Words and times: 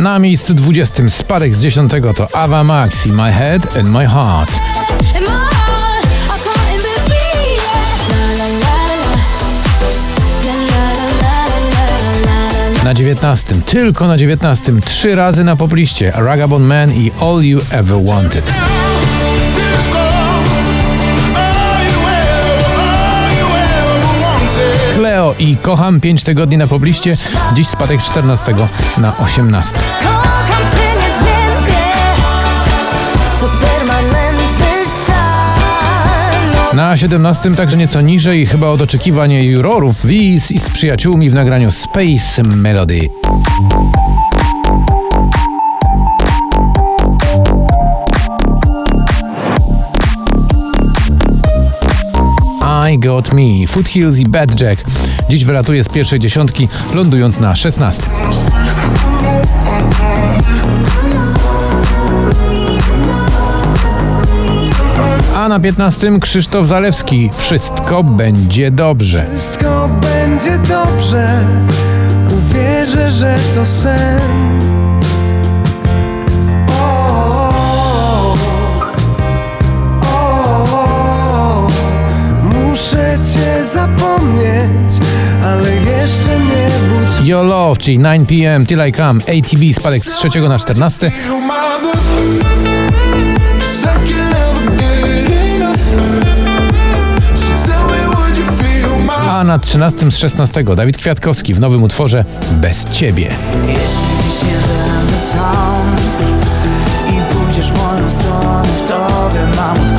Na 0.00 0.18
miejscu 0.18 0.54
20 0.54 1.10
spadek 1.10 1.54
z 1.54 1.62
10 1.62 1.92
to 2.16 2.36
Ava 2.36 2.64
Max 2.64 3.06
i 3.06 3.12
My 3.12 3.32
Head 3.32 3.76
and 3.76 3.88
My 3.88 4.06
Heart. 4.06 4.60
Na 12.84 12.94
19, 12.94 13.54
tylko 13.66 14.06
na 14.06 14.16
19, 14.16 14.72
trzy 14.84 15.14
razy 15.14 15.44
na 15.44 15.56
popliście 15.56 16.12
Ragabon 16.16 16.62
Man 16.62 16.92
i 16.92 17.12
All 17.20 17.42
You 17.42 17.60
Ever 17.70 18.04
Wanted. 18.04 18.52
I 25.38 25.56
Kocham 25.56 26.00
5 26.00 26.24
tygodni 26.24 26.56
na 26.58 26.66
pobliście, 26.66 27.16
dziś 27.54 27.66
spadek 27.66 28.02
z 28.02 28.04
14 28.04 28.54
na 28.98 29.16
18. 29.16 29.72
Kocham 29.98 30.62
cię 30.70 30.86
niezmiennie. 30.86 31.86
To 33.40 33.46
permanentny 33.46 34.66
stan. 35.02 36.76
Na 36.76 36.96
17 36.96 37.50
także 37.50 37.76
nieco 37.76 38.00
niżej, 38.00 38.46
chyba 38.46 38.66
od 38.66 38.82
oczekiwań 38.82 39.32
jurorów, 39.32 40.06
Wiz 40.06 40.50
i 40.50 40.58
z 40.58 40.68
przyjaciółmi 40.68 41.30
w 41.30 41.34
nagraniu 41.34 41.70
Space 41.70 42.42
Melody. 42.42 43.08
I 52.92 52.98
Got 52.98 53.32
Me, 53.32 53.66
Foothills 53.66 54.18
i 54.18 54.24
Bad 54.24 54.60
Jack. 54.60 54.84
Dziś 55.28 55.44
wylatuje 55.44 55.84
z 55.84 55.88
pierwszej 55.88 56.20
dziesiątki, 56.20 56.68
lądując 56.94 57.40
na 57.40 57.56
16. 57.56 58.02
A 65.34 65.48
na 65.48 65.60
15 65.60 66.20
Krzysztof 66.20 66.66
Zalewski. 66.66 67.30
Wszystko 67.36 68.04
będzie 68.04 68.70
dobrze. 68.70 69.26
Wszystko 69.34 69.88
będzie 70.02 70.58
dobrze, 70.58 71.44
uwierzę, 72.28 73.10
że 73.10 73.38
to 73.54 73.66
sen. 73.66 74.79
zapomnieć, 83.72 84.92
ale 85.44 85.74
jeszcze 85.74 86.38
nie 86.38 86.70
budź 86.88 87.28
Your 87.28 87.44
Love, 87.44 87.80
czyli 87.80 87.98
9 87.98 88.28
pm 88.28 88.66
Till 88.66 88.86
I 88.88 88.92
Come, 88.92 89.20
ATB 89.20 89.78
spadek 89.80 90.04
z 90.04 90.14
3 90.14 90.40
na 90.48 90.58
14. 90.58 91.10
A 99.28 99.44
na 99.44 99.58
13 99.58 100.10
z 100.10 100.16
16 100.16 100.64
Dawid 100.64 100.96
Kwiatkowski 100.96 101.54
w 101.54 101.60
nowym 101.60 101.82
utworze 101.82 102.24
Bez 102.52 102.84
Ciebie. 102.84 103.28
Jeśli 103.66 104.46
będę 104.46 105.18
sam 105.32 105.96
I 107.08 107.34
pójdziesz 107.34 107.70
moją 107.70 108.10
stronę 108.10 108.68
W 108.84 108.88
tobie 108.88 109.56
mam 109.56 109.89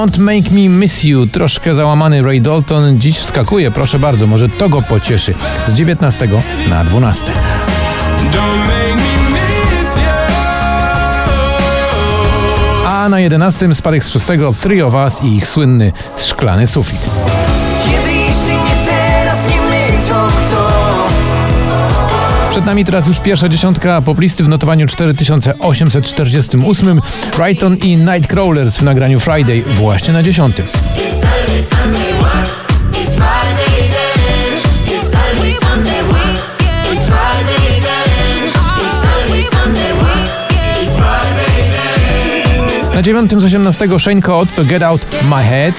Don't 0.00 0.18
Make 0.18 0.50
Me 0.50 0.68
Miss 0.68 1.04
You, 1.04 1.26
troszkę 1.26 1.74
załamany 1.74 2.22
Ray 2.22 2.40
Dalton 2.40 3.00
dziś 3.00 3.18
wskakuje, 3.18 3.70
proszę 3.70 3.98
bardzo, 3.98 4.26
może 4.26 4.48
to 4.48 4.68
go 4.68 4.82
pocieszy. 4.82 5.34
Z 5.68 5.74
19 5.74 6.28
na 6.68 6.84
12. 6.84 7.24
A 12.86 13.08
na 13.08 13.20
11 13.20 13.74
spadek 13.74 14.04
z 14.04 14.10
6 14.10 14.26
Three 14.62 14.82
of 14.82 14.94
Us 14.94 15.22
i 15.22 15.36
ich 15.36 15.48
słynny 15.48 15.92
szklany 16.16 16.66
sufit. 16.66 17.00
Kiedy 17.84 18.12
jeśli 18.12 18.52
nie 18.52 18.86
teraz, 18.86 19.38
nie 19.50 19.60
my, 19.60 20.06
to? 20.08 20.39
Przed 22.60 22.66
nami 22.66 22.84
teraz 22.84 23.06
już 23.06 23.20
pierwsza 23.20 23.48
dziesiątka 23.48 24.02
poplisty 24.02 24.44
w 24.44 24.48
notowaniu 24.48 24.86
4848. 24.86 27.00
Brighton 27.36 27.76
i 27.76 27.96
Nightcrawlers 27.96 28.76
w 28.76 28.82
nagraniu 28.82 29.20
Friday 29.20 29.62
właśnie 29.62 30.12
na 30.12 30.22
dziesiątym. 30.22 30.66
Na 42.94 43.02
dziewiątym 43.02 43.40
z 43.40 43.44
18 43.44 43.88
Shane 43.98 44.22
Code 44.22 44.52
to 44.52 44.64
Get 44.64 44.82
Out 44.82 45.06
My 45.22 45.44
Head. 45.44 45.74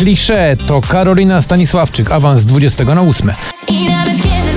Klisze 0.00 0.56
to 0.66 0.80
Karolina 0.80 1.42
Stanisławczyk, 1.42 2.10
awans 2.12 2.40
z 2.40 2.44
20 2.44 2.84
na 2.84 3.02
8. 3.02 3.30
I 3.68 3.88
nawet 3.88 4.16
kiedy 4.16 4.52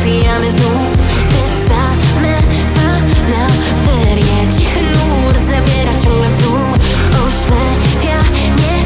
upijamy 0.00 0.50
znów 0.50 0.98
Te 1.30 1.68
same 1.68 2.38
fanaberie 2.74 4.52
Cichy 4.58 4.80
nurt 4.80 5.38
zabiera 5.38 6.00
ciągle 6.00 6.28
w 6.28 6.42
dół 6.42 6.58
Oślepia, 7.26 8.18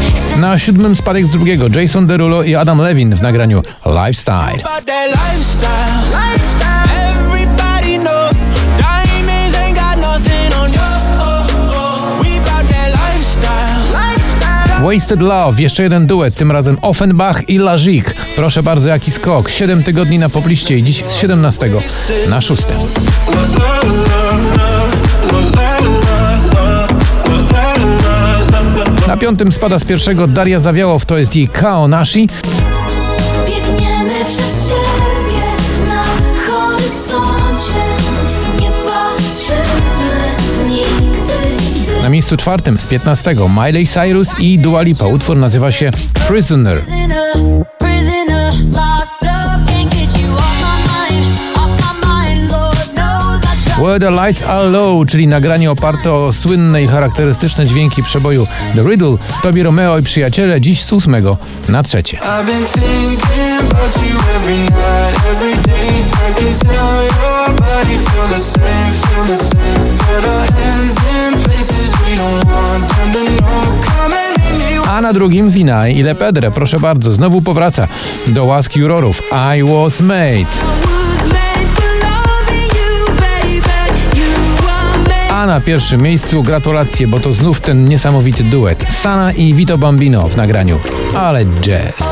nie 0.00 0.10
chcę 0.10 0.36
Na 0.36 0.58
siódmym 0.58 0.96
spadek 0.96 1.26
z 1.26 1.30
drugiego 1.30 1.80
Jason 1.80 2.06
Derulo 2.06 2.42
i 2.42 2.54
Adam 2.54 2.78
Levin 2.78 3.16
w 3.16 3.22
nagraniu 3.22 3.62
lifestyle. 3.86 4.62
Wasted 14.92 15.20
Love, 15.20 15.62
jeszcze 15.62 15.82
jeden 15.82 16.06
duet, 16.06 16.34
tym 16.34 16.52
razem 16.52 16.76
Offenbach 16.82 17.48
i 17.48 17.58
Lazik. 17.58 18.14
Proszę 18.36 18.62
bardzo, 18.62 18.88
jaki 18.88 19.10
skok. 19.10 19.48
7 19.50 19.82
tygodni 19.82 20.18
na 20.18 20.28
popliście 20.28 20.78
i 20.78 20.82
dziś 20.82 21.04
z 21.06 21.16
17 21.16 21.70
na 22.28 22.40
6. 22.40 22.62
Na 29.08 29.16
piątym 29.16 29.52
spada 29.52 29.78
z 29.78 29.84
pierwszego 29.84 30.26
Daria 30.26 30.60
Zawiałow, 30.60 31.06
to 31.06 31.18
jest 31.18 31.36
jej 31.36 31.48
Kaonashi. 31.48 32.28
Biegniemy 32.28 32.55
Na 42.06 42.10
miejscu 42.10 42.36
czwartym 42.36 42.78
z 42.78 42.86
15 42.86 43.34
Miley 43.34 43.86
Cyrus 43.86 44.40
i 44.40 44.58
Dua 44.58 44.82
Lipa. 44.82 45.06
Utwór 45.06 45.36
nazywa 45.36 45.70
się 45.70 45.90
Prisoner. 46.28 46.82
Where 53.78 53.98
the 54.00 54.10
Lights 54.10 54.42
Are 54.42 54.68
Low, 54.68 55.06
czyli 55.06 55.26
nagranie 55.26 55.70
oparte 55.70 56.12
o 56.12 56.32
słynne 56.32 56.82
i 56.82 56.88
charakterystyczne 56.88 57.66
dźwięki 57.66 58.02
przeboju 58.02 58.46
The 58.74 58.82
Riddle, 58.82 59.16
Tobi 59.42 59.62
Romeo 59.62 59.98
i 59.98 60.02
przyjaciele, 60.02 60.60
dziś 60.60 60.82
z 60.84 60.92
8 60.92 61.14
na 61.68 61.82
trzecie. 61.82 62.18
Every 62.22 62.54
night, 64.58 65.26
every 65.30 65.56
day. 65.62 66.06
Na 75.06 75.12
drugim 75.12 75.50
Winaj 75.50 75.96
i 75.96 76.02
Lepedre, 76.02 76.50
proszę 76.50 76.80
bardzo, 76.80 77.12
znowu 77.12 77.42
powraca 77.42 77.88
do 78.26 78.44
łask 78.44 78.76
jurorów. 78.76 79.22
I 79.56 79.62
was 79.62 80.00
made. 80.00 80.46
A 85.30 85.46
na 85.46 85.60
pierwszym 85.60 86.02
miejscu 86.02 86.42
gratulacje, 86.42 87.06
bo 87.06 87.20
to 87.20 87.32
znów 87.32 87.60
ten 87.60 87.84
niesamowity 87.84 88.44
duet. 88.44 88.84
Sana 88.90 89.32
i 89.32 89.54
Vito 89.54 89.78
Bambino 89.78 90.28
w 90.28 90.36
nagraniu. 90.36 90.78
Ale 91.14 91.44
jazz 91.44 92.06